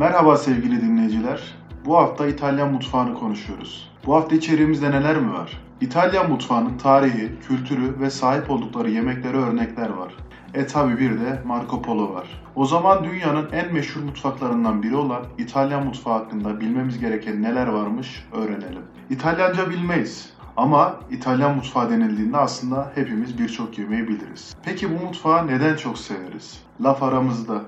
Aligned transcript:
Merhaba 0.00 0.36
sevgili 0.36 0.82
dinleyiciler. 0.82 1.54
Bu 1.84 1.96
hafta 1.96 2.26
İtalyan 2.26 2.72
mutfağını 2.72 3.14
konuşuyoruz. 3.14 3.90
Bu 4.06 4.14
hafta 4.14 4.36
içeriğimizde 4.36 4.90
neler 4.90 5.16
mi 5.16 5.32
var? 5.32 5.62
İtalyan 5.80 6.30
mutfağının 6.30 6.78
tarihi, 6.78 7.30
kültürü 7.48 8.00
ve 8.00 8.10
sahip 8.10 8.50
oldukları 8.50 8.90
yemeklere 8.90 9.36
örnekler 9.36 9.90
var. 9.90 10.14
E 10.54 10.66
tabi 10.66 10.98
bir 10.98 11.10
de 11.10 11.42
Marco 11.46 11.82
Polo 11.82 12.14
var. 12.14 12.42
O 12.54 12.64
zaman 12.64 13.04
dünyanın 13.04 13.48
en 13.52 13.72
meşhur 13.72 14.02
mutfaklarından 14.02 14.82
biri 14.82 14.96
olan 14.96 15.22
İtalyan 15.38 15.86
mutfağı 15.86 16.18
hakkında 16.18 16.60
bilmemiz 16.60 16.98
gereken 16.98 17.42
neler 17.42 17.66
varmış 17.66 18.26
öğrenelim. 18.32 18.82
İtalyanca 19.10 19.70
bilmeyiz 19.70 20.32
ama 20.56 21.00
İtalyan 21.10 21.56
mutfağı 21.56 21.90
denildiğinde 21.90 22.36
aslında 22.36 22.92
hepimiz 22.94 23.38
birçok 23.38 23.78
yemeği 23.78 24.08
biliriz. 24.08 24.56
Peki 24.64 24.90
bu 24.90 25.04
mutfağı 25.04 25.46
neden 25.46 25.76
çok 25.76 25.98
severiz? 25.98 26.62
Laf 26.80 27.02
aramızda. 27.02 27.62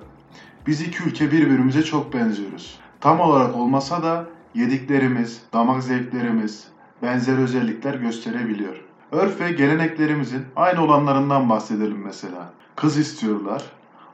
Biz 0.66 0.82
iki 0.82 1.02
ülke 1.02 1.32
birbirimize 1.32 1.82
çok 1.82 2.14
benziyoruz. 2.14 2.78
Tam 3.00 3.20
olarak 3.20 3.56
olmasa 3.56 4.02
da 4.02 4.26
yediklerimiz, 4.54 5.42
damak 5.52 5.82
zevklerimiz 5.82 6.68
benzer 7.02 7.38
özellikler 7.38 7.94
gösterebiliyor. 7.94 8.82
Örf 9.12 9.40
ve 9.40 9.50
geleneklerimizin 9.50 10.44
aynı 10.56 10.82
olanlarından 10.82 11.48
bahsedelim 11.48 12.02
mesela. 12.04 12.50
Kız 12.76 12.98
istiyorlar. 12.98 13.62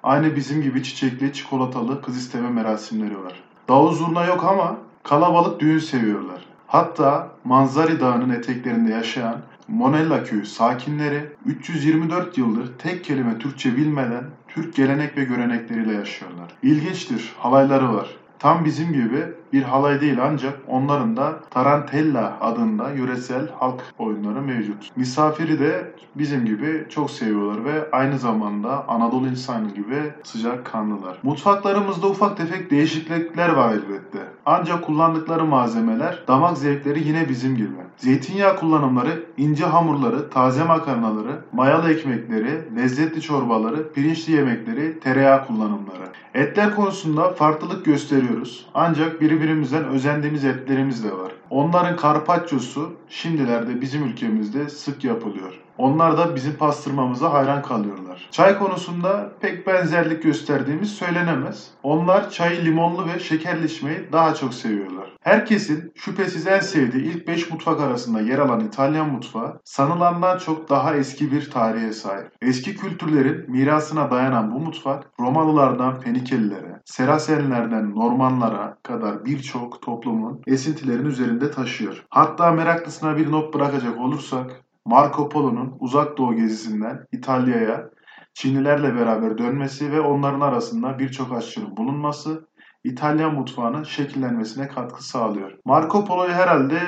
Aynı 0.03 0.37
bizim 0.37 0.63
gibi 0.63 0.83
çiçekli, 0.83 1.33
çikolatalı 1.33 2.03
kız 2.03 2.17
isteme 2.17 2.51
merasimleri 2.51 3.23
var. 3.23 3.43
Davul 3.69 3.93
zurna 3.93 4.25
yok 4.25 4.45
ama 4.45 4.77
kalabalık 5.03 5.61
düğün 5.61 5.79
seviyorlar. 5.79 6.47
Hatta 6.67 7.29
Manzari 7.45 8.01
Dağı'nın 8.01 8.31
eteklerinde 8.31 8.91
yaşayan 8.91 9.41
Monella 9.69 10.25
köyü 10.25 10.47
sakinleri 10.47 11.33
324 11.47 12.39
yıldır 12.39 12.79
tek 12.79 13.05
kelime 13.05 13.39
Türkçe 13.39 13.77
bilmeden 13.77 14.25
Türk 14.49 14.75
gelenek 14.75 15.17
ve 15.17 15.25
görenekleriyle 15.25 15.93
yaşıyorlar. 15.93 16.55
İlginçtir, 16.63 17.33
halayları 17.39 17.95
var. 17.95 18.17
Tam 18.39 18.65
bizim 18.65 18.93
gibi 18.93 19.25
bir 19.53 19.63
halay 19.63 20.01
değil 20.01 20.19
ancak 20.23 20.59
onların 20.69 21.17
da 21.17 21.41
Tarantella 21.51 22.39
adında 22.41 22.91
yöresel 22.91 23.49
halk 23.53 23.83
oyunları 23.99 24.43
mevcut. 24.43 24.97
Misafiri 24.97 25.59
de 25.59 25.93
bizim 26.15 26.47
gibi 26.47 26.87
çok 26.89 27.11
seviyorlar 27.11 27.65
ve 27.65 27.91
aynı 27.93 28.19
zamanda 28.19 28.89
Anadolu 28.89 29.29
insanı 29.29 29.69
gibi 29.69 30.13
sıcak 30.23 30.67
kanlılar. 30.67 31.19
Mutfaklarımızda 31.23 32.07
ufak 32.07 32.37
tefek 32.37 32.71
değişiklikler 32.71 33.49
var 33.49 33.73
elbette. 33.73 34.19
Ancak 34.51 34.87
kullandıkları 34.87 35.45
malzemeler, 35.45 36.25
damak 36.29 36.59
zevkleri 36.59 37.09
yine 37.09 37.29
bizim 37.29 37.57
gibi. 37.57 37.69
Zeytinyağı 37.97 38.57
kullanımları, 38.57 39.23
ince 39.37 39.65
hamurları, 39.65 40.31
taze 40.31 40.65
makarnaları, 40.65 41.43
mayalı 41.53 41.93
ekmekleri, 41.93 42.77
lezzetli 42.77 43.21
çorbaları, 43.21 43.93
pirinçli 43.93 44.33
yemekleri, 44.33 45.01
tereyağı 45.01 45.47
kullanımları. 45.47 46.09
Etler 46.35 46.75
konusunda 46.75 47.31
farklılık 47.31 47.85
gösteriyoruz. 47.85 48.67
Ancak 48.75 49.21
birbirimizden 49.21 49.85
özendiğimiz 49.85 50.45
etlerimiz 50.45 51.05
de 51.05 51.13
var. 51.13 51.33
Onların 51.51 51.97
karpacciosu 51.97 52.93
şimdilerde 53.09 53.81
bizim 53.81 54.05
ülkemizde 54.05 54.69
sık 54.69 55.05
yapılıyor. 55.05 55.61
Onlar 55.79 56.19
da 56.19 56.35
bizim 56.35 56.53
pastırmamıza 56.57 57.33
hayran 57.33 57.63
kalıyorlar. 57.63 58.29
Çay 58.31 58.59
konusunda 58.59 59.33
pek 59.41 59.67
benzerlik 59.67 60.23
gösterdiğimiz 60.23 60.91
söylenemez. 60.91 61.71
Onlar 61.83 62.31
çayı 62.31 62.65
limonlu 62.65 63.07
ve 63.07 63.19
şekerli 63.19 63.67
içmeyi 63.67 64.13
daha 64.13 64.35
çok 64.35 64.55
seviyorlar. 64.55 65.17
Herkesin 65.23 65.93
şüphesiz 65.95 66.47
en 66.47 66.61
sevdiği 66.61 67.05
ilk 67.05 67.29
5 67.29 67.51
mutfak 67.51 67.81
arasında 67.81 68.21
yer 68.21 68.39
alan 68.39 68.61
İtalyan 68.61 69.09
mutfağı 69.09 69.61
sanılandan 69.65 70.39
çok 70.39 70.71
daha 70.71 70.95
eski 70.95 71.33
bir 71.33 71.51
tarihe 71.51 71.93
sahip. 71.93 72.33
Eski 72.43 72.77
kültürlerin 72.77 73.51
mirasına 73.51 74.11
dayanan 74.11 74.53
bu 74.53 74.59
mutfak 74.59 75.11
Romalılardan 75.21 76.01
Fenikelilere, 76.01 76.81
Serasenlerden 76.85 77.95
Normanlara 77.95 78.79
kadar 78.83 79.25
birçok 79.25 79.83
toplumun 79.83 80.43
esintilerini 80.47 81.09
üzerinde 81.09 81.51
taşıyor. 81.51 82.05
Hatta 82.11 82.53
meraklısına 82.53 83.17
bir 83.17 83.33
not 83.33 83.55
bırakacak 83.55 83.99
olursak 84.01 84.51
Marco 84.89 85.29
Polo'nun 85.29 85.77
uzak 85.81 86.19
doğu 86.19 86.35
gezisinden 86.35 87.07
İtalya'ya 87.13 87.91
Çinlilerle 88.35 88.95
beraber 88.95 89.39
dönmesi 89.39 89.93
ve 89.93 90.01
onların 90.01 90.41
arasında 90.41 90.99
birçok 90.99 91.33
aşçının 91.33 91.77
bulunması 91.77 92.49
İtalyan 92.85 93.35
mutfağının 93.35 93.83
şekillenmesine 93.83 94.69
katkı 94.69 95.05
sağlıyor. 95.05 95.53
Marco 95.65 96.05
Polo'yu 96.05 96.33
herhalde 96.33 96.79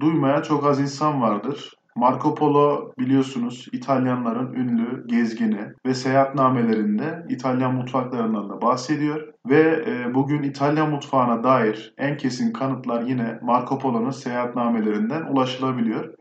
duymaya 0.00 0.42
çok 0.42 0.66
az 0.66 0.80
insan 0.80 1.22
vardır. 1.22 1.74
Marco 1.96 2.34
Polo 2.34 2.92
biliyorsunuz 2.98 3.66
İtalyanların 3.72 4.52
ünlü 4.52 5.06
gezgini 5.06 5.72
ve 5.86 5.94
seyahatnamelerinde 5.94 7.26
İtalyan 7.28 7.74
mutfaklarından 7.74 8.50
da 8.50 8.62
bahsediyor. 8.62 9.32
Ve 9.48 9.84
e, 9.86 10.14
bugün 10.14 10.42
İtalyan 10.42 10.90
mutfağına 10.90 11.44
dair 11.44 11.94
en 11.98 12.16
kesin 12.16 12.52
kanıtlar 12.52 13.02
yine 13.02 13.38
Marco 13.42 13.78
Polo'nun 13.78 14.10
seyahatnamelerinden 14.10 15.22
ulaşılabiliyor. 15.22 16.14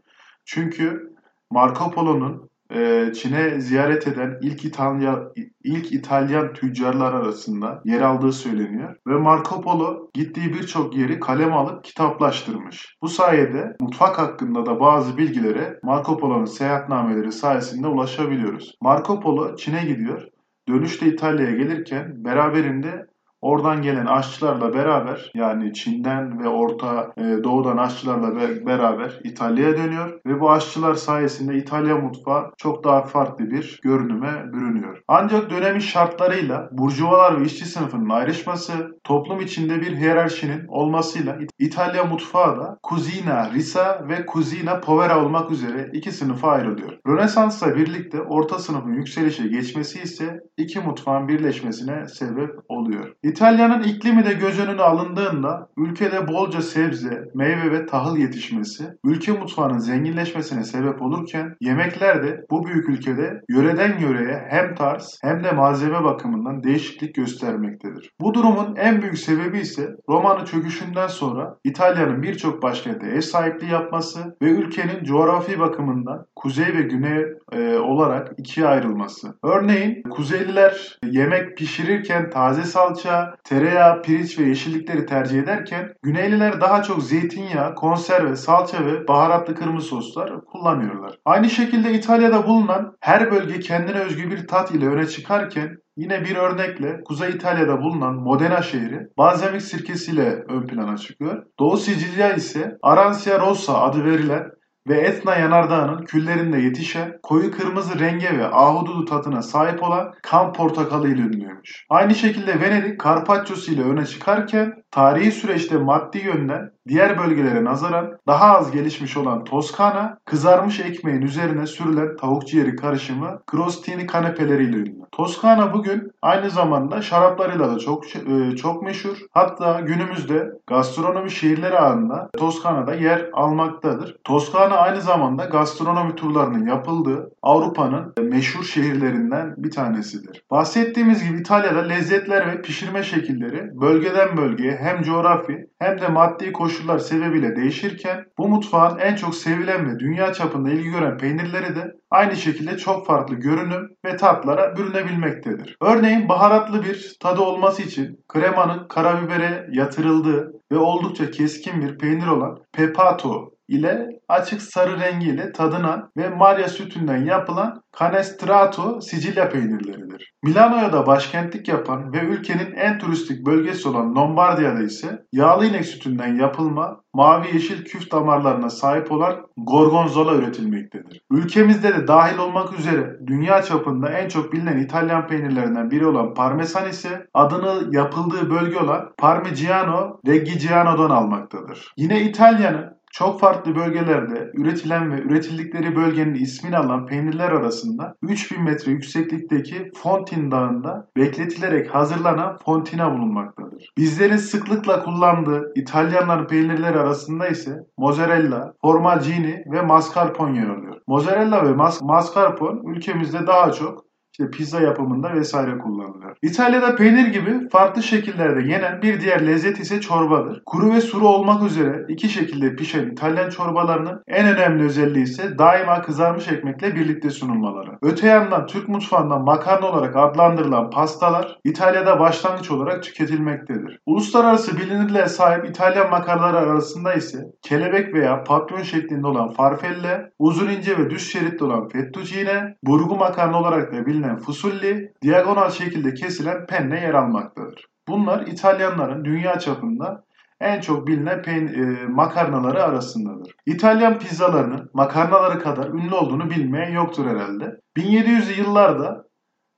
Çünkü 0.45 1.16
Marco 1.51 1.91
Polo'nun 1.91 2.49
e, 2.71 3.11
Çin'e 3.13 3.61
ziyaret 3.61 4.07
eden 4.07 4.37
ilk 4.41 4.65
İtalyan 4.65 5.33
ilk 5.63 5.91
İtalyan 5.91 6.53
tüccarlar 6.53 7.13
arasında 7.13 7.81
yer 7.85 8.01
aldığı 8.01 8.33
söyleniyor 8.33 8.95
ve 9.07 9.13
Marco 9.13 9.61
Polo 9.61 10.09
gittiği 10.13 10.53
birçok 10.53 10.97
yeri 10.97 11.19
kalem 11.19 11.53
alıp 11.53 11.83
kitaplaştırmış. 11.83 12.95
Bu 13.01 13.07
sayede 13.07 13.75
mutfak 13.81 14.17
hakkında 14.19 14.65
da 14.65 14.79
bazı 14.79 15.17
bilgilere 15.17 15.79
Marco 15.83 16.17
Polo'nun 16.17 16.45
seyahatnameleri 16.45 17.31
sayesinde 17.31 17.87
ulaşabiliyoruz. 17.87 18.75
Marco 18.81 19.19
Polo 19.19 19.55
Çin'e 19.55 19.85
gidiyor. 19.85 20.27
Dönüşte 20.69 21.07
İtalya'ya 21.07 21.51
gelirken 21.51 22.25
beraberinde 22.25 23.07
Oradan 23.41 23.81
gelen 23.81 24.05
aşçılarla 24.05 24.73
beraber 24.73 25.31
yani 25.33 25.73
Çin'den 25.73 26.43
ve 26.43 26.47
Orta 26.47 27.11
e, 27.17 27.43
Doğu'dan 27.43 27.77
aşçılarla 27.77 28.35
beraber 28.65 29.19
İtalya'ya 29.23 29.77
dönüyor 29.77 30.19
ve 30.25 30.39
bu 30.39 30.51
aşçılar 30.51 30.93
sayesinde 30.93 31.57
İtalya 31.57 31.97
mutfağı 31.97 32.51
çok 32.57 32.83
daha 32.83 33.01
farklı 33.03 33.51
bir 33.51 33.79
görünüme 33.83 34.53
bürünüyor. 34.53 35.01
Ancak 35.07 35.49
dönemin 35.49 35.79
şartlarıyla 35.79 36.69
burjuvalar 36.71 37.41
ve 37.41 37.45
işçi 37.45 37.65
sınıfının 37.65 38.09
ayrışması, 38.09 38.73
toplum 39.03 39.39
içinde 39.39 39.81
bir 39.81 39.97
hiyerarşinin 39.97 40.67
olmasıyla 40.67 41.37
İtalya 41.59 42.03
mutfağı 42.03 42.57
da 42.57 42.77
Cucina 42.89 43.51
Risa 43.53 44.05
ve 44.09 44.25
Cucina 44.33 44.79
Povera 44.79 45.25
olmak 45.25 45.51
üzere 45.51 45.89
iki 45.93 46.11
sınıfa 46.11 46.47
ayrılıyor. 46.47 46.93
Rönesans'la 47.07 47.75
birlikte 47.75 48.21
orta 48.21 48.59
sınıfın 48.59 48.93
yükselişe 48.93 49.47
geçmesi 49.47 50.01
ise 50.01 50.39
iki 50.57 50.79
mutfağın 50.79 51.27
birleşmesine 51.27 52.07
sebep 52.07 52.49
oluyor. 52.69 53.13
İtalya'nın 53.27 53.83
iklimi 53.83 54.25
de 54.25 54.33
göz 54.33 54.59
önüne 54.59 54.81
alındığında 54.81 55.67
ülkede 55.77 56.27
bolca 56.27 56.61
sebze, 56.61 57.23
meyve 57.33 57.71
ve 57.71 57.85
tahıl 57.85 58.17
yetişmesi 58.17 58.83
ülke 59.03 59.31
mutfağının 59.31 59.77
zenginleşmesine 59.77 60.63
sebep 60.63 61.01
olurken 61.01 61.55
yemekler 61.61 62.23
de 62.23 62.45
bu 62.51 62.65
büyük 62.65 62.89
ülkede 62.89 63.41
yöreden 63.49 63.99
yöreye 63.99 64.47
hem 64.49 64.75
tarz 64.75 65.19
hem 65.21 65.43
de 65.43 65.51
malzeme 65.51 66.03
bakımından 66.03 66.63
değişiklik 66.63 67.15
göstermektedir. 67.15 68.11
Bu 68.21 68.33
durumun 68.33 68.75
en 68.75 69.01
büyük 69.01 69.17
sebebi 69.17 69.59
ise 69.59 69.89
Roma'nın 70.09 70.45
çöküşünden 70.45 71.07
sonra 71.07 71.57
İtalya'nın 71.63 72.23
birçok 72.23 72.63
başkente 72.63 73.07
ev 73.07 73.21
sahipliği 73.21 73.71
yapması 73.71 74.35
ve 74.41 74.49
ülkenin 74.49 75.03
coğrafi 75.03 75.59
bakımından 75.59 76.25
kuzey 76.35 76.77
ve 76.77 76.81
güney 76.81 77.25
e, 77.51 77.77
olarak 77.77 78.31
ikiye 78.37 78.67
ayrılması. 78.67 79.33
Örneğin 79.43 80.03
Kuzeyliler 80.09 80.99
yemek 81.03 81.57
pişirirken 81.57 82.29
taze 82.29 82.63
salça, 82.63 83.16
tereyağı, 83.43 84.01
pirinç 84.01 84.39
ve 84.39 84.43
yeşillikleri 84.43 85.05
tercih 85.05 85.39
ederken 85.39 85.93
Güneyliler 86.03 86.61
daha 86.61 86.83
çok 86.83 87.03
zeytinyağı, 87.03 87.75
konserve, 87.75 88.35
salça 88.35 88.85
ve 88.85 89.07
baharatlı 89.07 89.55
kırmızı 89.55 89.87
soslar 89.87 90.45
kullanıyorlar. 90.45 91.19
Aynı 91.25 91.49
şekilde 91.49 91.93
İtalya'da 91.93 92.47
bulunan 92.47 92.97
her 92.99 93.31
bölge 93.31 93.59
kendine 93.59 93.99
özgü 93.99 94.31
bir 94.31 94.47
tat 94.47 94.71
ile 94.71 94.87
öne 94.87 95.07
çıkarken 95.07 95.77
Yine 95.97 96.25
bir 96.25 96.35
örnekle 96.35 97.03
Kuzey 97.05 97.29
İtalya'da 97.29 97.81
bulunan 97.81 98.15
Modena 98.15 98.61
şehri 98.61 99.07
balzamik 99.17 99.61
sirkesiyle 99.61 100.43
ön 100.49 100.67
plana 100.67 100.97
çıkıyor. 100.97 101.43
Doğu 101.59 101.77
Sicilya 101.77 102.33
ise 102.33 102.77
Arancia 102.81 103.39
Rossa 103.39 103.81
adı 103.81 104.05
verilen 104.05 104.43
ve 104.87 104.97
Etna 104.97 105.35
yanardağının 105.35 106.05
küllerinde 106.05 106.57
yetişen 106.57 107.19
koyu 107.23 107.51
kırmızı 107.51 107.99
renge 107.99 108.37
ve 108.37 108.47
ahududu 108.47 109.05
tadına 109.05 109.41
sahip 109.41 109.83
olan 109.83 110.13
kan 110.23 110.53
portakalı 110.53 111.09
ile 111.09 111.21
ünlüymüş. 111.21 111.85
Aynı 111.89 112.15
şekilde 112.15 112.61
Venedik 112.61 112.99
Karpacciosu 112.99 113.71
ile 113.71 113.83
öne 113.83 114.05
çıkarken 114.05 114.73
tarihi 114.91 115.31
süreçte 115.31 115.77
maddi 115.77 116.17
yönden 116.17 116.76
diğer 116.87 117.17
bölgelere 117.17 117.63
nazaran 117.63 118.17
daha 118.27 118.57
az 118.57 118.71
gelişmiş 118.71 119.17
olan 119.17 119.43
Toskana, 119.43 120.17
kızarmış 120.25 120.79
ekmeğin 120.79 121.21
üzerine 121.21 121.67
sürülen 121.67 122.15
tavuk 122.15 122.47
ciğeri 122.47 122.75
karışımı 122.75 123.39
crostini 123.51 124.05
kanepeleriyle 124.05 124.77
ünlü. 124.77 124.95
Toskana 125.11 125.73
bugün 125.73 126.11
aynı 126.21 126.49
zamanda 126.49 127.01
şaraplarıyla 127.01 127.75
da 127.75 127.79
çok 127.79 128.15
e, 128.15 128.55
çok 128.55 128.83
meşhur. 128.83 129.17
Hatta 129.31 129.79
günümüzde 129.79 130.51
gastronomi 130.67 131.31
şehirleri 131.31 131.79
ağında 131.79 132.29
Toskana'da 132.37 132.93
yer 132.93 133.29
almaktadır. 133.33 134.15
Toskana 134.23 134.75
aynı 134.75 135.01
zamanda 135.01 135.45
gastronomi 135.45 136.15
turlarının 136.15 136.67
yapıldığı 136.67 137.29
Avrupa'nın 137.41 138.13
meşhur 138.21 138.63
şehirlerinden 138.63 139.53
bir 139.57 139.71
tanesidir. 139.71 140.43
Bahsettiğimiz 140.51 141.29
gibi 141.29 141.39
İtalya'da 141.39 141.79
lezzetler 141.79 142.47
ve 142.47 142.61
pişirme 142.61 143.03
şekilleri 143.03 143.81
bölgeden 143.81 144.37
bölgeye 144.37 144.77
hem 144.81 145.01
coğrafi 145.01 145.67
hem 145.79 146.01
de 146.01 146.07
maddi 146.07 146.51
koşullar 146.51 146.76
sebebiyle 146.99 147.55
değişirken 147.55 148.25
bu 148.37 148.47
mutfağın 148.47 148.99
en 148.99 149.15
çok 149.15 149.35
sevilen 149.35 149.89
ve 149.89 149.99
dünya 149.99 150.33
çapında 150.33 150.69
ilgi 150.69 150.89
gören 150.89 151.17
peynirleri 151.17 151.75
de 151.75 151.91
aynı 152.11 152.35
şekilde 152.35 152.77
çok 152.77 153.07
farklı 153.07 153.35
görünüm 153.35 153.89
ve 154.05 154.17
tatlara 154.17 154.77
bürünebilmektedir. 154.77 155.77
Örneğin 155.81 156.29
baharatlı 156.29 156.83
bir 156.83 157.15
tadı 157.19 157.41
olması 157.41 157.81
için 157.81 158.19
kremanın 158.27 158.87
karabibere 158.87 159.67
yatırıldığı 159.71 160.53
ve 160.71 160.77
oldukça 160.77 161.31
keskin 161.31 161.81
bir 161.81 161.97
peynir 161.97 162.27
olan 162.27 162.57
pepato 162.73 163.56
ile 163.67 164.07
açık 164.27 164.61
sarı 164.61 164.99
rengiyle 164.99 165.51
tadına 165.51 166.09
ve 166.17 166.29
Maria 166.29 166.67
sütünden 166.67 167.25
yapılan 167.25 167.81
Canestrato 167.99 169.01
Sicilya 169.01 169.49
peynirleridir. 169.49 170.33
Milano'ya 170.43 170.93
da 170.93 171.07
başkentlik 171.07 171.67
yapan 171.67 172.13
ve 172.13 172.19
ülkenin 172.19 172.71
en 172.75 172.99
turistik 172.99 173.45
bölgesi 173.45 173.89
olan 173.89 174.15
Lombardiya'da 174.15 174.83
ise 174.83 175.19
yağlı 175.31 175.65
inek 175.65 175.85
sütünden 175.85 176.35
yapılma 176.35 177.01
mavi 177.13 177.47
yeşil 177.53 177.85
küf 177.85 178.11
damarlarına 178.11 178.69
sahip 178.69 179.11
olan 179.11 179.35
gorgonzola 179.57 180.35
üretilmektedir. 180.35 181.21
Ülkemizde 181.31 181.95
de 181.95 182.07
dahil 182.07 182.37
olmak 182.37 182.79
üzere 182.79 183.17
dünya 183.27 183.63
çapında 183.63 184.09
en 184.09 184.27
çok 184.27 184.53
bilinen 184.53 184.77
İtalyan 184.77 185.27
peynirlerinden 185.27 185.91
biri 185.91 186.05
olan 186.05 186.33
parmesan 186.33 186.89
ise 186.89 187.27
adını 187.33 187.95
yapıldığı 187.95 188.49
bölge 188.49 188.77
olan 188.77 189.09
Parmigiano 189.17 190.19
Reggiano'dan 190.27 191.09
almaktadır. 191.09 191.93
Yine 191.97 192.21
İtalya'nın 192.21 192.96
çok 193.11 193.39
farklı 193.39 193.75
bölgelerde 193.75 194.51
üretilen 194.53 195.11
ve 195.11 195.21
üretildikleri 195.21 195.95
bölgenin 195.95 196.35
ismini 196.35 196.77
alan 196.77 197.05
peynirler 197.05 197.51
arasında 197.51 198.15
3000 198.21 198.63
metre 198.63 198.91
yükseklikteki 198.91 199.91
Fontin 199.95 200.51
Dağı'nda 200.51 201.07
bekletilerek 201.17 201.95
hazırlanan 201.95 202.57
fontina 202.65 203.13
bulunmaktadır. 203.13 203.93
Bizlerin 203.97 204.37
sıklıkla 204.37 205.03
kullandığı 205.03 205.71
İtalyanların 205.75 206.47
peynirleri 206.47 206.99
arasında 206.99 207.47
ise 207.47 207.79
mozzarella, 207.97 208.73
formaggini 208.81 209.63
ve 209.71 209.81
mascarpone 209.81 210.57
yer 210.59 210.69
alıyor. 210.69 211.01
Mozzarella 211.07 211.65
ve 211.65 211.73
mas 211.73 212.01
mascarpone 212.01 212.79
ülkemizde 212.95 213.47
daha 213.47 213.71
çok 213.71 214.06
işte 214.39 214.49
pizza 214.49 214.81
yapımında 214.81 215.33
vesaire 215.33 215.77
kullanılıyor. 215.77 216.37
İtalya'da 216.41 216.95
peynir 216.95 217.27
gibi 217.27 217.69
farklı 217.69 218.03
şekillerde 218.03 218.71
yenen 218.71 219.01
bir 219.01 219.21
diğer 219.21 219.47
lezzet 219.47 219.79
ise 219.79 220.01
çorbadır. 220.01 220.61
Kuru 220.65 220.93
ve 220.93 221.01
suru 221.01 221.27
olmak 221.27 221.63
üzere 221.63 222.05
iki 222.07 222.29
şekilde 222.29 222.75
pişen 222.75 223.09
İtalyan 223.09 223.49
çorbalarının 223.49 224.23
en 224.27 224.47
önemli 224.55 224.83
özelliği 224.83 225.23
ise 225.23 225.57
daima 225.57 226.01
kızarmış 226.01 226.47
ekmekle 226.47 226.95
birlikte 226.95 227.29
sunulmaları. 227.29 227.91
Öte 228.01 228.27
yandan 228.27 228.67
Türk 228.67 228.89
mutfağında 228.89 229.39
makarna 229.39 229.87
olarak 229.87 230.15
adlandırılan 230.15 230.89
pastalar 230.89 231.57
İtalya'da 231.63 232.19
başlangıç 232.19 232.71
olarak 232.71 233.03
tüketilmektedir. 233.03 233.99
Uluslararası 234.05 234.77
bilinirliğe 234.77 235.27
sahip 235.27 235.69
İtalyan 235.69 236.09
makarnaları 236.09 236.57
arasında 236.57 237.13
ise 237.13 237.37
kelebek 237.61 238.13
veya 238.13 238.43
papyon 238.43 238.81
şeklinde 238.81 239.27
olan 239.27 239.49
farfalle, 239.49 240.31
uzun 240.39 240.69
ince 240.69 240.97
ve 240.97 241.09
düz 241.09 241.31
şeritli 241.31 241.65
olan 241.65 241.87
fettuccine, 241.87 242.75
burgu 242.83 243.15
makarna 243.15 243.59
olarak 243.59 243.93
da 243.93 244.05
bilinen 244.05 244.26
kesilen 244.27 244.37
fusulli, 244.37 245.13
diagonal 245.23 245.69
şekilde 245.69 246.13
kesilen 246.13 246.65
penne 246.65 247.01
yer 247.01 247.13
almaktadır. 247.13 247.85
Bunlar 248.07 248.47
İtalyanların 248.47 249.25
dünya 249.25 249.59
çapında 249.59 250.23
en 250.59 250.81
çok 250.81 251.07
bilinen 251.07 251.41
peyn 251.41 251.67
e, 251.67 252.07
makarnaları 252.07 252.83
arasındadır. 252.83 253.53
İtalyan 253.65 254.19
pizzalarının 254.19 254.89
makarnaları 254.93 255.59
kadar 255.59 255.89
ünlü 255.89 256.15
olduğunu 256.15 256.49
bilmeyen 256.49 256.91
yoktur 256.91 257.25
herhalde. 257.25 257.79
1700'lü 257.97 258.59
yıllarda 258.59 259.23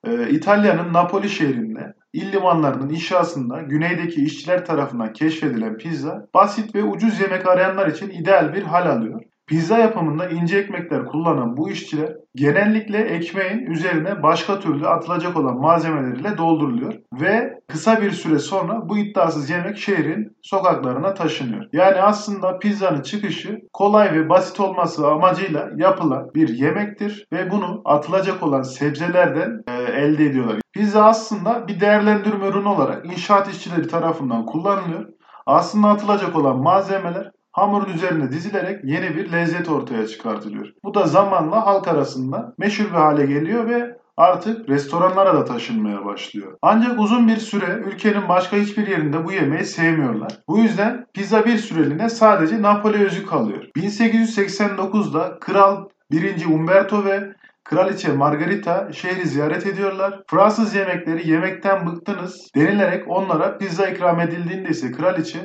e, 0.08 0.30
İtalya'nın 0.30 0.94
Napoli 0.94 1.30
şehrinde 1.30 1.94
il 2.14 2.32
limanlarının 2.34 2.90
inşasında 2.90 3.62
güneydeki 3.62 4.26
işçiler 4.26 4.66
tarafından 4.66 5.14
keşfedilen 5.14 5.78
pizza 5.78 6.28
basit 6.34 6.76
ve 6.76 6.84
ucuz 6.84 7.20
yemek 7.20 7.48
arayanlar 7.48 7.88
için 7.88 8.10
ideal 8.10 8.54
bir 8.54 8.64
hal 8.64 8.90
alıyor. 8.90 9.22
Pizza 9.50 9.78
yapımında 9.78 10.30
ince 10.30 10.58
ekmekler 10.58 11.06
kullanan 11.06 11.58
bu 11.58 11.70
işçiler 11.70 12.10
genellikle 12.36 12.98
ekmeğin 12.98 13.66
üzerine 13.66 14.24
başka 14.24 14.60
türlü 14.60 14.88
atılacak 14.88 15.38
olan 15.38 15.60
malzemeleriyle 15.60 16.38
dolduruluyor 16.38 16.94
ve 17.22 17.60
kısa 17.68 18.02
bir 18.02 18.12
süre 18.12 18.40
sonra 18.40 18.90
bu 18.90 18.98
iddiasız 18.98 19.50
yemek 19.50 19.78
şehrin 19.78 20.38
sokaklarına 20.44 21.14
taşınıyor. 21.14 21.66
Yani 21.74 22.02
aslında 22.02 22.60
pizzanın 22.60 23.02
çıkışı 23.02 23.60
kolay 23.74 24.14
ve 24.14 24.30
basit 24.30 24.60
olması 24.60 25.08
amacıyla 25.08 25.70
yapılan 25.78 26.30
bir 26.36 26.50
yemektir 26.50 27.28
ve 27.34 27.52
bunu 27.52 27.82
atılacak 27.86 28.44
olan 28.44 28.62
sebzelerden 28.62 29.62
e, 29.68 29.74
elde 30.02 30.26
ediyorlar. 30.26 30.62
Pizza 30.74 31.06
aslında 31.06 31.68
bir 31.68 31.80
değerlendirme 31.80 32.48
ürünü 32.48 32.68
olarak 32.68 33.06
inşaat 33.06 33.50
işçileri 33.50 33.88
tarafından 33.88 34.46
kullanılıyor. 34.46 35.06
Aslında 35.46 35.88
atılacak 35.88 36.36
olan 36.36 36.58
malzemeler 36.58 37.32
hamurun 37.60 37.94
üzerine 37.94 38.32
dizilerek 38.32 38.84
yeni 38.84 39.16
bir 39.16 39.32
lezzet 39.32 39.70
ortaya 39.70 40.08
çıkartılıyor. 40.08 40.68
Bu 40.84 40.94
da 40.94 41.08
zamanla 41.08 41.66
halk 41.66 41.88
arasında 41.88 42.54
meşhur 42.58 42.86
bir 42.86 42.90
hale 42.90 43.26
geliyor 43.26 43.70
ve 43.70 43.98
artık 44.18 44.70
restoranlara 44.70 45.34
da 45.34 45.46
taşınmaya 45.46 46.06
başlıyor. 46.06 46.58
Ancak 46.62 47.00
uzun 47.00 47.28
bir 47.28 47.38
süre 47.38 47.84
ülkenin 47.86 48.30
başka 48.30 48.58
hiçbir 48.58 48.88
yerinde 48.88 49.26
bu 49.26 49.32
yemeği 49.32 49.66
sevmiyorlar. 49.66 50.32
Bu 50.48 50.60
yüzden 50.60 51.06
pizza 51.14 51.46
bir 51.46 51.58
süreliğine 51.58 52.10
sadece 52.10 52.62
Napoli 52.62 53.06
özgü 53.06 53.26
kalıyor. 53.26 53.64
1889'da 53.76 55.38
Kral 55.40 55.86
1. 56.12 56.46
Umberto 56.46 57.06
ve 57.06 57.34
Kraliçe 57.64 58.14
Margarita 58.14 58.92
şehri 58.94 59.28
ziyaret 59.28 59.66
ediyorlar. 59.66 60.22
Fransız 60.28 60.76
yemekleri 60.76 61.30
yemekten 61.30 61.86
bıktınız 61.86 62.50
denilerek 62.56 63.04
onlara 63.08 63.58
pizza 63.58 63.88
ikram 63.88 64.20
edildiğinde 64.20 64.70
ise 64.70 64.92
kraliçe 64.92 65.40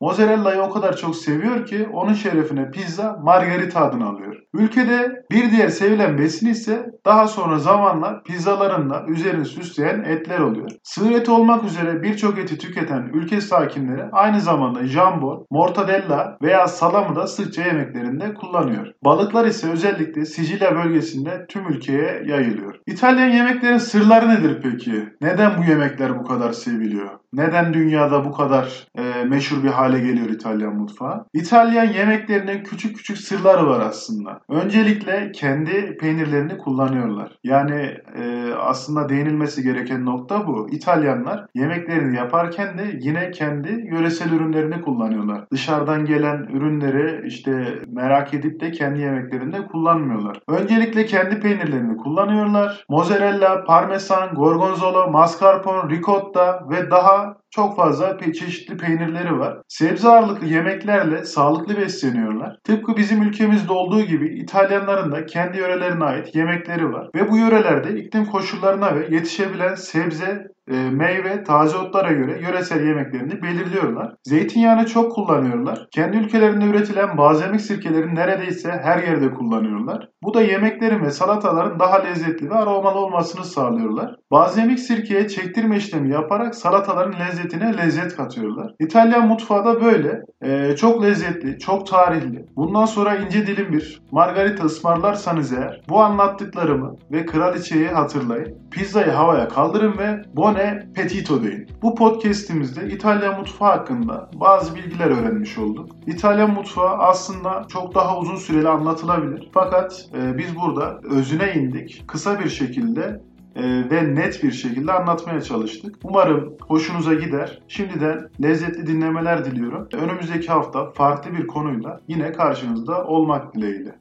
Mozzarella'yı 0.00 0.60
o 0.60 0.70
kadar 0.70 0.96
çok 0.96 1.16
seviyor 1.16 1.66
ki 1.66 1.88
onun 1.92 2.12
şerefine 2.12 2.70
pizza 2.70 3.18
margarita 3.22 3.80
adını 3.80 4.08
alıyor. 4.08 4.36
Ülkede 4.54 5.24
bir 5.30 5.50
diğer 5.50 5.68
sevilen 5.68 6.18
besin 6.18 6.48
ise 6.48 6.86
daha 7.06 7.28
sonra 7.28 7.58
zamanla 7.58 8.22
pizzalarında 8.22 9.04
üzerini 9.08 9.44
süsleyen 9.44 10.02
etler 10.02 10.38
oluyor. 10.38 10.70
Sığır 10.82 11.10
eti 11.10 11.30
olmak 11.30 11.64
üzere 11.64 12.02
birçok 12.02 12.38
eti 12.38 12.58
tüketen 12.58 13.10
ülke 13.14 13.40
sakinleri 13.40 14.04
aynı 14.12 14.40
zamanda 14.40 14.86
jambon, 14.86 15.46
mortadella 15.50 16.38
veya 16.42 16.68
salamı 16.68 17.16
da 17.16 17.26
sıkça 17.26 17.62
yemeklerinde 17.62 18.34
kullanıyor. 18.34 18.86
Balıklar 19.04 19.44
ise 19.44 19.70
özellikle 19.70 20.24
Sicilya 20.24 20.76
bölgesinde 20.76 21.46
tüm 21.48 21.68
ülkeye 21.68 22.22
yayılıyor. 22.26 22.74
İtalyan 22.86 23.28
yemeklerin 23.28 23.78
sırları 23.78 24.28
nedir 24.28 24.60
peki? 24.62 25.08
Neden 25.20 25.58
bu 25.58 25.70
yemekler 25.70 26.18
bu 26.18 26.24
kadar 26.24 26.52
seviliyor? 26.52 27.19
Neden 27.32 27.74
dünyada 27.74 28.24
bu 28.24 28.32
kadar 28.32 28.86
e, 28.98 29.24
meşhur 29.24 29.62
bir 29.62 29.68
hale 29.68 30.00
geliyor 30.00 30.28
İtalyan 30.28 30.76
mutfağı? 30.76 31.24
İtalyan 31.34 31.84
yemeklerinin 31.84 32.64
küçük 32.64 32.96
küçük 32.96 33.18
sırları 33.18 33.66
var 33.66 33.80
aslında. 33.80 34.40
Öncelikle 34.48 35.32
kendi 35.32 35.96
peynirlerini 35.96 36.58
kullanıyorlar. 36.58 37.38
Yani 37.44 37.96
e, 38.18 38.52
aslında 38.54 39.08
değinilmesi 39.08 39.62
gereken 39.62 40.04
nokta 40.04 40.46
bu. 40.46 40.68
İtalyanlar 40.70 41.46
yemeklerini 41.54 42.16
yaparken 42.16 42.78
de 42.78 42.98
yine 43.00 43.30
kendi 43.30 43.68
yöresel 43.92 44.32
ürünlerini 44.32 44.80
kullanıyorlar. 44.80 45.44
Dışarıdan 45.52 46.04
gelen 46.04 46.46
ürünleri 46.52 47.26
işte 47.26 47.78
merak 47.88 48.34
edip 48.34 48.60
de 48.60 48.70
kendi 48.70 49.00
yemeklerinde 49.00 49.66
kullanmıyorlar. 49.66 50.40
Öncelikle 50.48 51.06
kendi 51.06 51.40
peynirlerini 51.40 51.96
kullanıyorlar. 51.96 52.84
Mozzarella, 52.88 53.64
parmesan, 53.64 54.34
gorgonzola, 54.34 55.06
mascarpone, 55.06 55.90
ricotta 55.90 56.66
ve 56.70 56.90
daha 56.90 57.19
çok 57.50 57.76
fazla 57.76 58.18
çeşitli 58.32 58.76
peynirleri 58.76 59.38
var. 59.38 59.58
Sebze 59.68 60.08
ağırlıklı 60.08 60.46
yemeklerle 60.46 61.24
sağlıklı 61.24 61.76
besleniyorlar. 61.76 62.56
Tıpkı 62.64 62.96
bizim 62.96 63.22
ülkemizde 63.22 63.72
olduğu 63.72 64.00
gibi 64.00 64.38
İtalyanların 64.38 65.12
da 65.12 65.26
kendi 65.26 65.58
yörelerine 65.58 66.04
ait 66.04 66.34
yemekleri 66.34 66.92
var. 66.92 67.08
Ve 67.14 67.30
bu 67.30 67.36
yörelerde 67.36 68.00
iklim 68.00 68.24
koşullarına 68.24 68.96
ve 68.96 69.14
yetişebilen 69.14 69.74
sebze 69.74 70.46
e, 70.70 70.90
meyve, 70.90 71.44
taze 71.44 71.76
otlara 71.76 72.12
göre 72.12 72.40
yöresel 72.42 72.86
yemeklerini 72.86 73.42
belirliyorlar. 73.42 74.14
Zeytinyağını 74.24 74.86
çok 74.86 75.12
kullanıyorlar. 75.12 75.86
Kendi 75.94 76.16
ülkelerinde 76.16 76.64
üretilen 76.64 77.18
balzamik 77.18 77.60
sirkelerin 77.60 78.14
neredeyse 78.14 78.70
her 78.82 79.02
yerde 79.02 79.30
kullanıyorlar. 79.30 80.08
Bu 80.22 80.34
da 80.34 80.42
yemeklerin 80.42 81.04
ve 81.04 81.10
salataların 81.10 81.78
daha 81.78 82.02
lezzetli 82.02 82.50
ve 82.50 82.54
aromalı 82.54 82.98
olmasını 82.98 83.44
sağlıyorlar. 83.44 84.16
Balzamik 84.30 84.80
sirkeye 84.80 85.28
çektirme 85.28 85.76
işlemi 85.76 86.10
yaparak 86.10 86.54
salataların 86.54 87.20
lezzetine 87.20 87.76
lezzet 87.76 88.16
katıyorlar. 88.16 88.74
İtalyan 88.80 89.28
mutfağı 89.28 89.64
da 89.64 89.82
böyle. 89.84 90.22
Ee, 90.42 90.76
çok 90.76 91.02
lezzetli, 91.02 91.58
çok 91.58 91.86
tarihli. 91.86 92.44
Bundan 92.56 92.84
sonra 92.84 93.16
ince 93.16 93.46
dilim 93.46 93.72
bir 93.72 94.02
margarita 94.12 94.64
ısmarlarsanız 94.64 95.52
eğer 95.52 95.80
bu 95.88 96.00
anlattıklarımı 96.00 96.96
ve 97.12 97.26
kraliçeyi 97.26 97.88
hatırlayın. 97.88 98.58
Pizzayı 98.70 99.10
havaya 99.10 99.48
kaldırın 99.48 99.98
ve 99.98 100.22
bon 100.36 100.54
appetito 100.62 101.42
deyin. 101.42 101.66
Bu 101.82 101.94
podcastimizde 101.94 102.88
İtalyan 102.88 103.38
mutfağı 103.38 103.70
hakkında 103.70 104.30
bazı 104.34 104.74
bilgiler 104.74 105.06
öğrenmiş 105.06 105.58
olduk. 105.58 105.90
İtalyan 106.06 106.50
mutfağı 106.50 106.98
aslında 106.98 107.66
çok 107.68 107.94
daha 107.94 108.18
uzun 108.18 108.36
süreli 108.36 108.68
anlatılabilir. 108.68 109.48
Fakat 109.52 110.08
e, 110.14 110.38
biz 110.38 110.56
burada 110.56 111.00
özüne 111.02 111.54
indik. 111.54 112.04
Kısa 112.08 112.40
bir 112.40 112.48
şekilde 112.48 113.20
e, 113.56 113.90
ve 113.90 114.14
net 114.14 114.42
bir 114.42 114.52
şekilde 114.52 114.92
anlatmaya 114.92 115.40
çalıştık. 115.40 115.96
Umarım 116.04 116.54
hoşunuza 116.68 117.14
gider. 117.14 117.58
Şimdiden 117.68 118.28
lezzetli 118.42 118.86
dinlemeler 118.86 119.44
diliyorum. 119.44 119.88
Önümüzdeki 119.92 120.48
hafta 120.48 120.90
farklı 120.90 121.32
bir 121.32 121.46
konuyla 121.46 122.00
yine 122.08 122.32
karşınızda 122.32 123.04
olmak 123.04 123.54
dileğiyle. 123.54 123.94